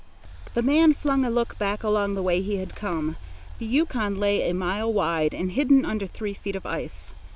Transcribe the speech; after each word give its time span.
The 0.55 0.63
man 0.63 0.95
flung 0.95 1.23
a 1.25 1.29
look 1.29 1.59
back 1.59 1.83
along 1.83 2.15
the 2.15 2.23
way 2.23 2.41
he 2.41 2.55
had 2.55 2.73
come. 2.75 3.17
The 3.59 3.67
Yukon 3.67 4.19
lay 4.19 4.49
a 4.49 4.53
mile 4.55 4.91
wide 4.91 5.35
and 5.35 5.51
hidden 5.51 5.85
under 5.85 6.07
three 6.07 6.33
feet 6.33 6.55
of 6.55 6.65
ice. 6.65 7.11